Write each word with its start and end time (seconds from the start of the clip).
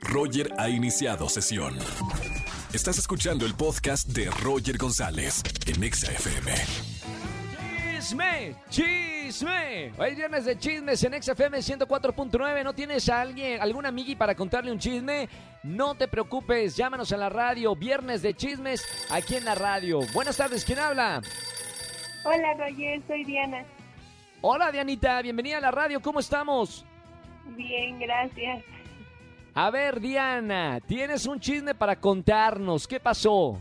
Roger 0.00 0.52
ha 0.58 0.68
iniciado 0.68 1.28
sesión. 1.28 1.76
Estás 2.72 2.98
escuchando 2.98 3.44
el 3.46 3.54
podcast 3.54 4.08
de 4.08 4.30
Roger 4.30 4.78
González 4.78 5.42
en 5.66 5.82
Exa 5.82 6.12
FM. 6.12 6.52
Chisme, 7.96 8.54
chisme. 8.68 9.92
Hoy 9.98 10.10
es 10.10 10.16
viernes 10.16 10.44
de 10.44 10.58
chismes 10.58 11.02
en 11.04 11.22
XFM 11.22 11.58
104.9. 11.58 12.64
¿No 12.64 12.72
tienes 12.72 13.08
a 13.08 13.20
alguien, 13.20 13.60
algún 13.60 13.86
amigui 13.86 14.14
para 14.16 14.34
contarle 14.34 14.72
un 14.72 14.78
chisme? 14.78 15.28
No 15.62 15.94
te 15.94 16.08
preocupes, 16.08 16.76
llámanos 16.76 17.12
a 17.12 17.16
la 17.16 17.28
radio. 17.28 17.74
Viernes 17.74 18.22
de 18.22 18.34
chismes 18.34 18.84
aquí 19.10 19.36
en 19.36 19.44
la 19.44 19.54
radio. 19.54 20.00
Buenas 20.12 20.36
tardes, 20.36 20.64
¿quién 20.64 20.78
habla? 20.78 21.20
Hola 22.24 22.54
Roger, 22.54 23.02
soy 23.06 23.24
Diana. 23.24 23.64
Hola 24.42 24.72
Dianita, 24.72 25.20
bienvenida 25.22 25.58
a 25.58 25.60
la 25.60 25.70
radio. 25.70 26.00
¿Cómo 26.00 26.20
estamos? 26.20 26.84
Bien, 27.56 27.98
gracias. 27.98 28.64
A 29.54 29.70
ver, 29.70 30.00
Diana, 30.00 30.80
tienes 30.86 31.26
un 31.26 31.40
chisme 31.40 31.74
para 31.74 31.96
contarnos. 31.96 32.86
¿Qué 32.86 33.00
pasó? 33.00 33.60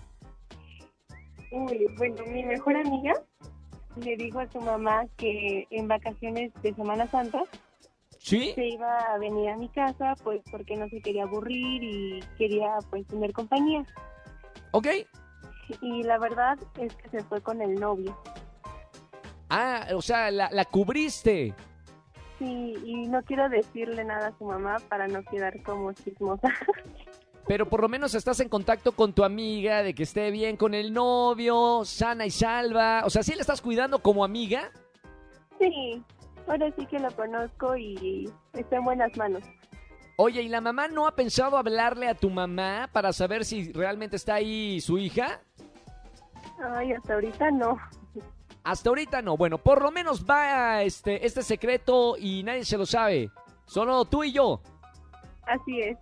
Uy, 1.52 1.88
bueno, 1.98 2.24
mi 2.28 2.44
mejor 2.44 2.76
amiga 2.76 3.14
le 3.96 4.16
dijo 4.16 4.40
a 4.40 4.50
su 4.52 4.62
mamá 4.62 5.06
que 5.18 5.68
en 5.72 5.88
vacaciones 5.88 6.54
de 6.62 6.74
Semana 6.76 7.08
Santa 7.08 7.42
¿Sí? 8.20 8.52
se 8.54 8.68
iba 8.68 8.98
a 9.00 9.18
venir 9.18 9.50
a 9.50 9.58
mi 9.58 9.68
casa, 9.70 10.14
pues 10.24 10.42
porque 10.52 10.76
no 10.76 10.88
se 10.90 11.02
quería 11.02 11.24
aburrir 11.24 11.84
y 11.84 12.20
quería 12.38 12.78
pues 12.90 13.08
tener 13.08 13.34
compañía. 13.34 13.84
¿Ok? 14.72 14.88
Y 15.82 16.04
la 16.04 16.20
verdad 16.20 16.58
es 16.80 16.96
que 16.96 17.10
se 17.10 17.24
fue 17.24 17.42
con 17.42 17.62
el 17.62 17.76
novio. 17.76 18.16
Ah, 19.50 19.88
o 19.96 20.02
sea, 20.02 20.30
la, 20.30 20.50
la 20.52 20.66
cubriste. 20.66 21.56
Sí, 22.40 22.76
y 22.86 23.08
no 23.08 23.22
quiero 23.24 23.50
decirle 23.50 24.04
nada 24.06 24.28
a 24.28 24.38
su 24.38 24.46
mamá 24.46 24.78
para 24.88 25.08
no 25.08 25.22
quedar 25.24 25.62
como 25.64 25.94
chismosa. 25.94 26.48
Pero 27.48 27.68
por 27.68 27.82
lo 27.82 27.90
menos 27.90 28.16
estás 28.16 28.40
en 28.40 28.50
contacto 28.50 28.94
con 28.94 29.14
tu 29.14 29.24
amiga 29.24 29.84
de 29.84 29.94
que 29.94 30.04
esté 30.04 30.32
bien 30.32 30.56
con 30.56 30.74
el 30.74 30.94
novio, 30.94 31.84
sana 31.84 32.26
y 32.26 32.32
salva. 32.32 33.02
O 33.06 33.10
sea, 33.10 33.24
¿sí 33.24 33.34
le 33.34 33.42
estás 33.42 33.62
cuidando 33.62 34.00
como 34.00 34.24
amiga? 34.24 34.72
sí, 35.60 36.02
ahora 36.48 36.72
sí 36.78 36.86
que 36.86 37.00
lo 37.00 37.12
conozco 37.12 37.76
y 37.76 38.32
está 38.54 38.78
en 38.78 38.86
buenas 38.86 39.16
manos. 39.18 39.44
Oye, 40.18 40.42
¿y 40.42 40.50
la 40.50 40.62
mamá 40.62 40.88
no 40.88 41.08
ha 41.08 41.16
pensado 41.16 41.58
hablarle 41.58 42.08
a 42.08 42.16
tu 42.16 42.30
mamá 42.30 42.90
para 42.92 43.14
saber 43.14 43.46
si 43.46 43.72
realmente 43.72 44.16
está 44.16 44.36
ahí 44.36 44.82
su 44.82 44.98
hija? 44.98 45.42
Ay, 46.76 46.94
hasta 46.94 47.14
ahorita 47.14 47.52
no. 47.52 47.78
Hasta 48.64 48.90
ahorita 48.90 49.22
no. 49.22 49.38
Bueno, 49.38 49.58
por 49.58 49.82
lo 49.82 49.92
menos 49.92 50.26
va 50.26 50.84
este, 50.84 51.26
este 51.26 51.42
secreto 51.44 52.16
y 52.18 52.44
nadie 52.44 52.66
se 52.66 52.78
lo 52.78 52.86
sabe. 52.86 53.32
Solo 53.66 54.06
tú 54.06 54.24
y 54.24 54.32
yo. 54.32 54.62
Así 55.44 55.82
es. 55.82 55.98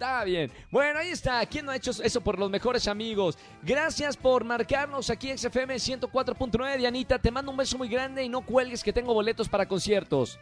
Está 0.00 0.24
bien. 0.24 0.50
Bueno, 0.70 0.98
ahí 0.98 1.10
está. 1.10 1.44
¿Quién 1.44 1.66
no 1.66 1.72
ha 1.72 1.76
hecho 1.76 1.90
eso 2.02 2.22
por 2.22 2.38
los 2.38 2.50
mejores 2.50 2.88
amigos? 2.88 3.36
Gracias 3.62 4.16
por 4.16 4.44
marcarnos 4.44 5.10
aquí 5.10 5.36
XFM 5.36 5.74
104.9. 5.74 6.78
Dianita, 6.78 7.18
te 7.18 7.30
mando 7.30 7.50
un 7.50 7.58
beso 7.58 7.76
muy 7.76 7.88
grande 7.88 8.24
y 8.24 8.28
no 8.30 8.40
cuelgues 8.40 8.82
que 8.82 8.94
tengo 8.94 9.12
boletos 9.12 9.46
para 9.48 9.66
conciertos. 9.68 10.38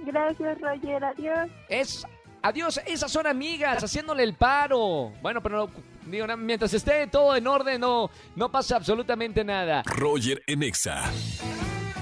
Gracias, 0.00 0.60
Roger. 0.60 1.02
Adiós. 1.02 1.48
Es. 1.70 2.06
Adiós, 2.42 2.80
esas 2.86 3.10
son 3.10 3.26
amigas, 3.26 3.82
haciéndole 3.82 4.22
el 4.22 4.34
paro. 4.34 5.12
Bueno, 5.22 5.42
pero 5.42 5.70
digo, 6.10 6.26
mientras 6.36 6.72
esté 6.74 7.06
todo 7.06 7.36
en 7.36 7.46
orden, 7.46 7.80
no, 7.80 8.10
no 8.36 8.50
pasa 8.50 8.76
absolutamente 8.76 9.44
nada. 9.44 9.82
Roger 9.86 10.42
en 10.46 10.62
Exa. 10.62 11.04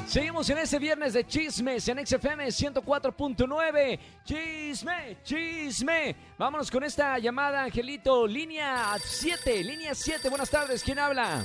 Seguimos 0.07 0.49
en 0.51 0.59
este 0.59 0.79
viernes 0.79 1.15
de 1.15 1.27
chismes 1.27 1.89
en 1.89 2.07
XFM 2.07 2.47
104.9. 2.47 3.99
Chisme, 4.25 5.17
chisme. 5.25 6.15
Vámonos 6.39 6.71
con 6.71 6.85
esta 6.85 7.19
llamada, 7.19 7.65
Angelito. 7.65 8.25
Línea 8.25 8.95
7, 9.03 9.65
línea 9.65 9.97
7. 9.97 10.29
Buenas 10.29 10.49
tardes, 10.49 10.85
¿quién 10.85 11.01
habla? 11.01 11.43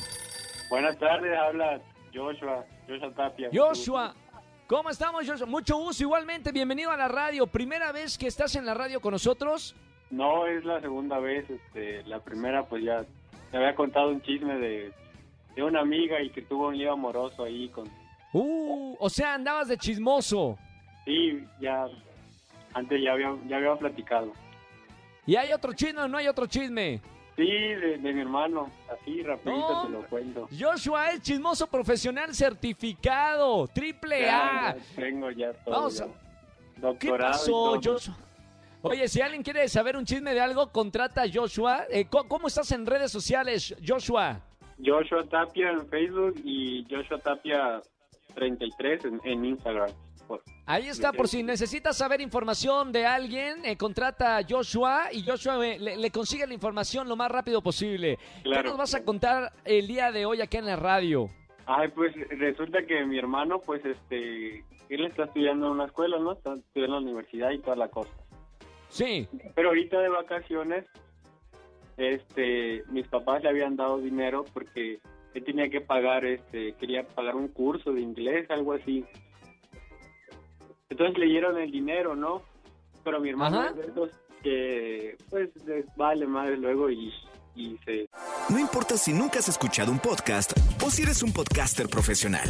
Buenas 0.69 0.97
tardes, 0.99 1.35
habla 1.35 1.81
Joshua, 2.13 2.63
Joshua 2.87 3.11
Tapia. 3.15 3.49
Joshua. 3.51 4.13
¿Cómo 4.67 4.91
estamos, 4.91 5.27
Joshua? 5.27 5.47
Mucho 5.47 5.77
gusto, 5.77 6.03
igualmente. 6.03 6.51
Bienvenido 6.51 6.91
a 6.91 6.97
la 6.97 7.07
radio. 7.07 7.47
¿Primera 7.47 7.91
vez 7.91 8.15
que 8.15 8.27
estás 8.27 8.55
en 8.55 8.65
la 8.65 8.75
radio 8.75 9.01
con 9.01 9.11
nosotros? 9.11 9.75
No, 10.11 10.45
es 10.45 10.63
la 10.65 10.81
segunda 10.81 11.19
vez, 11.19 11.49
este, 11.49 12.03
la 12.03 12.19
primera 12.19 12.65
pues 12.65 12.83
ya 12.83 13.05
te 13.49 13.57
había 13.57 13.73
contado 13.75 14.09
un 14.09 14.21
chisme 14.21 14.55
de, 14.57 14.91
de 15.55 15.63
una 15.63 15.81
amiga 15.81 16.21
y 16.21 16.29
que 16.29 16.41
tuvo 16.41 16.67
un 16.67 16.77
lío 16.77 16.91
amoroso 16.93 17.43
ahí 17.45 17.69
con... 17.69 17.87
Uh, 18.33 18.95
o 18.99 19.09
sea, 19.09 19.33
andabas 19.33 19.67
de 19.69 19.77
chismoso. 19.77 20.57
Sí, 21.05 21.43
ya, 21.59 21.85
antes 22.73 23.01
ya 23.03 23.13
había, 23.13 23.35
ya 23.47 23.57
había 23.57 23.75
platicado. 23.75 24.31
¿Y 25.25 25.35
hay 25.35 25.51
otro 25.53 25.73
chisme 25.73 26.01
o 26.01 26.07
no 26.07 26.17
hay 26.17 26.27
otro 26.27 26.45
chisme? 26.45 26.99
Sí, 27.37 27.45
de, 27.47 27.97
de 27.97 28.13
mi 28.13 28.21
hermano, 28.21 28.69
así 28.91 29.23
rapidito 29.23 29.59
No, 29.73 29.83
te 29.83 29.89
lo 29.89 30.01
cuento. 30.07 30.49
Joshua 30.57 31.11
es 31.11 31.21
chismoso 31.21 31.65
profesional 31.67 32.33
certificado. 32.35 33.67
Triple 33.69 34.29
A. 34.29 34.75
Ya, 34.75 34.77
tengo 34.95 35.31
ya 35.31 35.53
todo. 35.53 35.73
Vamos 35.75 35.97
ya. 35.97 36.05
a- 36.05 36.07
¿Qué 36.07 36.81
Doctorado 36.81 37.29
y 37.31 37.31
pasó. 37.31 37.81
Joshua? 37.81 38.17
Oye, 38.83 39.07
si 39.07 39.21
alguien 39.21 39.43
quiere 39.43 39.67
saber 39.69 39.95
un 39.95 40.05
chisme 40.05 40.33
de 40.33 40.41
algo, 40.41 40.71
contrata 40.71 41.23
a 41.23 41.25
Joshua. 41.31 41.85
Eh, 41.89 42.05
¿cómo, 42.09 42.47
estás 42.47 42.71
en 42.71 42.85
redes 42.85 43.11
sociales, 43.11 43.75
Joshua? 43.85 44.41
Joshua 44.83 45.23
Tapia 45.29 45.69
en 45.69 45.87
Facebook 45.87 46.35
y 46.43 46.85
Joshua 46.89 47.19
Tapia 47.19 47.81
33 48.33 49.05
en, 49.05 49.21
en 49.23 49.45
Instagram. 49.45 49.91
Ahí 50.65 50.87
está, 50.87 51.11
por 51.11 51.27
si 51.27 51.43
necesitas 51.43 51.97
saber 51.97 52.21
información 52.21 52.91
de 52.93 53.05
alguien, 53.05 53.65
eh, 53.65 53.75
contrata 53.75 54.37
a 54.37 54.43
Joshua 54.47 55.09
y 55.11 55.23
Joshua 55.23 55.67
eh, 55.67 55.77
le, 55.77 55.97
le 55.97 56.09
consigue 56.11 56.47
la 56.47 56.53
información 56.53 57.09
lo 57.09 57.17
más 57.17 57.29
rápido 57.29 57.61
posible. 57.61 58.17
¿Qué 58.37 58.43
Claro. 58.43 58.69
nos 58.69 58.77
vas 58.77 58.95
a 58.95 59.03
contar 59.03 59.51
el 59.65 59.87
día 59.87 60.11
de 60.11 60.25
hoy 60.25 60.41
acá 60.41 60.57
en 60.57 60.65
la 60.67 60.77
radio? 60.77 61.27
Ay, 61.65 61.89
pues 61.89 62.15
resulta 62.29 62.83
que 62.87 63.05
mi 63.05 63.19
hermano, 63.19 63.59
pues 63.59 63.83
este, 63.85 64.63
él 64.89 65.05
está 65.05 65.25
estudiando 65.25 65.67
en 65.67 65.73
una 65.73 65.85
escuela, 65.85 66.17
¿no? 66.17 66.31
Está 66.31 66.53
estudiando 66.55 66.97
en 66.97 67.03
la 67.03 67.11
universidad 67.11 67.51
y 67.51 67.59
toda 67.59 67.75
la 67.75 67.89
cosa. 67.89 68.11
Sí. 68.91 69.27
Pero 69.55 69.69
ahorita 69.69 69.99
de 69.99 70.09
vacaciones, 70.09 70.85
este, 71.97 72.83
mis 72.89 73.07
papás 73.07 73.41
le 73.41 73.49
habían 73.49 73.75
dado 73.75 73.97
dinero 73.99 74.45
porque 74.53 74.99
él 75.33 75.43
tenía 75.45 75.69
que 75.69 75.81
pagar, 75.81 76.25
este, 76.25 76.73
quería 76.73 77.07
pagar 77.07 77.35
un 77.35 77.47
curso 77.47 77.93
de 77.93 78.01
inglés, 78.01 78.49
algo 78.49 78.73
así. 78.73 79.05
Entonces 80.89 81.17
le 81.17 81.25
dieron 81.27 81.57
el 81.57 81.71
dinero, 81.71 82.15
¿no? 82.15 82.41
Pero 83.03 83.21
mi 83.21 83.29
hermano 83.29 83.65
es 83.65 83.75
de 83.75 83.83
esos 83.83 84.09
que, 84.43 85.17
pues, 85.29 85.49
les 85.65 85.85
vale 85.95 86.27
madre 86.27 86.57
luego 86.57 86.89
y, 86.89 87.13
y 87.55 87.77
se 87.85 88.09
No 88.49 88.59
importa 88.59 88.97
si 88.97 89.13
nunca 89.13 89.39
has 89.39 89.47
escuchado 89.47 89.91
un 89.91 89.99
podcast 89.99 90.51
o 90.83 90.89
si 90.89 91.03
eres 91.03 91.23
un 91.23 91.31
podcaster 91.31 91.87
profesional. 91.87 92.49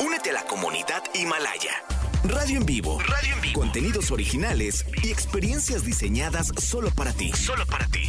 Únete 0.00 0.30
a 0.30 0.34
la 0.34 0.44
comunidad 0.44 1.02
Himalaya. 1.12 1.82
Radio 2.24 2.58
en 2.58 2.66
vivo. 2.66 2.98
Radio 3.00 3.34
en 3.34 3.37
vivo. 3.37 3.37
Contenidos 3.54 4.10
originales 4.10 4.84
y 5.02 5.10
experiencias 5.10 5.84
diseñadas 5.84 6.48
solo 6.58 6.90
para 6.96 7.12
ti. 7.12 7.30
Solo 7.32 7.64
para 7.66 7.86
ti. 7.86 8.02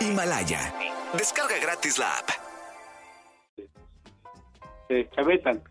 Himalaya. 0.00 0.74
Descarga 1.16 1.58
gratis 1.60 1.98
la 1.98 2.18
app. 2.18 2.28
se 4.88 5.08
chavetan. 5.10 5.62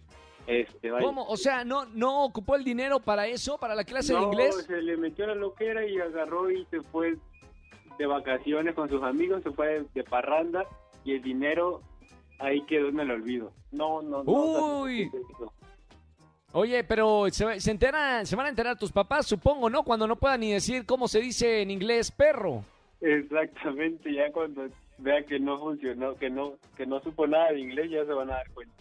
Este, 0.47 0.91
vaya. 0.91 1.05
¿Cómo? 1.05 1.25
O 1.27 1.37
sea, 1.37 1.63
¿no, 1.63 1.85
¿no 1.85 2.23
ocupó 2.25 2.55
el 2.55 2.63
dinero 2.63 2.99
para 2.99 3.27
eso, 3.27 3.57
para 3.57 3.75
la 3.75 3.83
clase 3.85 4.13
de 4.13 4.19
No, 4.19 4.25
inglés? 4.31 4.65
se 4.67 4.81
le 4.81 4.97
metió 4.97 5.25
la 5.27 5.35
loquera 5.35 5.85
y 5.85 5.97
agarró 5.99 6.51
y 6.51 6.65
se 6.71 6.81
fue 6.81 7.15
de 7.97 8.05
vacaciones 8.05 8.73
con 8.75 8.89
sus 8.89 9.01
amigos, 9.03 9.41
se 9.43 9.51
fue 9.51 9.85
de 9.93 10.03
parranda 10.03 10.65
y 11.05 11.13
el 11.15 11.21
dinero 11.21 11.81
ahí 12.39 12.61
quedó 12.65 12.89
en 12.89 12.99
el 12.99 13.11
olvido. 13.11 13.53
No, 13.71 14.01
no, 14.01 14.23
no. 14.23 14.81
Uy. 14.81 15.09
Oye, 16.53 16.83
pero 16.83 17.25
se, 17.31 17.59
se 17.59 17.71
enteran, 17.71 18.25
se 18.25 18.35
van 18.35 18.45
a 18.45 18.49
enterar 18.49 18.77
tus 18.77 18.91
papás, 18.91 19.25
supongo, 19.25 19.69
¿no? 19.69 19.83
Cuando 19.83 20.07
no 20.07 20.15
puedan 20.15 20.39
ni 20.39 20.51
decir 20.51 20.85
cómo 20.85 21.07
se 21.07 21.19
dice 21.19 21.61
en 21.61 21.71
inglés 21.71 22.11
perro. 22.11 22.63
Exactamente, 23.01 24.13
ya 24.13 24.31
cuando 24.31 24.67
vea 24.99 25.23
que 25.25 25.39
no 25.39 25.59
funcionó, 25.59 26.15
que 26.15 26.29
no, 26.29 26.53
que 26.77 26.85
no 26.85 26.99
supo 27.01 27.25
nada 27.27 27.51
de 27.51 27.59
inglés, 27.59 27.89
ya 27.91 28.05
se 28.05 28.13
van 28.13 28.29
a 28.29 28.35
dar 28.35 28.49
cuenta. 28.51 28.73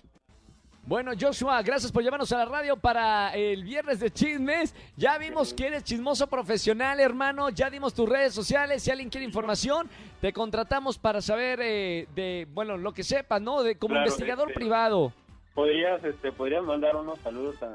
Bueno, 0.85 1.13
Joshua, 1.19 1.63
gracias 1.63 1.93
por 1.93 2.03
llevarnos 2.03 2.33
a 2.33 2.39
la 2.39 2.45
radio 2.45 2.77
para 2.77 3.33
el 3.37 3.63
viernes 3.63 4.01
de 4.01 4.11
chismes. 4.11 4.75
Ya 4.97 5.17
vimos 5.17 5.55
que 5.55 5.69
eres 5.69 5.85
chismoso 5.85 6.27
profesional, 6.27 6.99
hermano. 6.99 7.51
Ya 7.51 7.71
dimos 7.71 7.95
tus 7.95 8.09
redes 8.09 8.35
sociales. 8.35 8.83
Si 8.83 8.91
alguien 8.91 9.09
quiere 9.09 9.25
información, 9.25 9.89
te 10.21 10.33
contratamos 10.33 10.99
para 10.99 11.23
saber 11.23 11.61
eh, 11.63 12.09
de, 12.17 12.49
bueno, 12.53 12.77
lo 12.77 12.93
que 12.93 13.05
sepas, 13.05 13.41
¿no? 13.41 13.63
De, 13.63 13.77
como 13.77 13.95
Claro, 13.95 14.07
investigador 14.09 14.49
este- 14.49 14.59
privado. 14.59 15.13
Podrías, 15.55 16.03
este, 16.05 16.33
podrías 16.33 16.63
mandar 16.65 16.97
unos 16.97 17.19
saludos 17.21 17.63
a... 17.63 17.75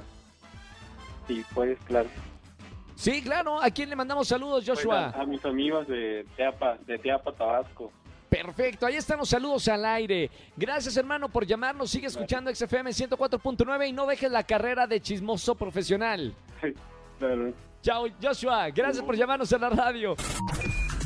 Sí, 1.27 1.43
puedes, 1.53 1.77
claro. 1.81 2.09
Sí, 2.95 3.21
claro. 3.21 3.61
¿A 3.61 3.69
quién 3.69 3.89
le 3.89 3.95
mandamos 3.95 4.27
saludos, 4.27 4.63
Pues, 4.65 4.79
Joshua? 4.79 5.09
a, 5.09 5.21
a 5.21 5.25
mis 5.25 5.43
amigos 5.45 5.87
de 5.87 6.25
Teapa, 6.35 6.77
de 6.85 6.97
Teapa, 6.97 7.31
Tabasco. 7.33 7.91
Perfecto, 8.29 8.85
ahí 8.85 8.95
están 8.95 9.19
los 9.19 9.29
saludos 9.29 9.67
al 9.67 9.85
aire. 9.85 10.29
Gracias, 10.55 10.97
hermano, 10.97 11.29
por 11.29 11.45
llamarnos. 11.45 11.89
Sigue 11.91 12.07
escuchando 12.07 12.53
XFM 12.53 12.89
104.9 12.91 13.87
y 13.87 13.93
no 13.93 14.05
dejes 14.05 14.31
la 14.31 14.43
carrera 14.43 14.85
de 14.87 14.99
chismoso 14.99 15.55
profesional. 15.55 16.33
Chao, 17.81 18.05
Joshua. 18.21 18.69
Gracias 18.71 19.03
por 19.05 19.15
llamarnos 19.15 19.51
a 19.53 19.57
la 19.57 19.69
radio. 19.69 20.15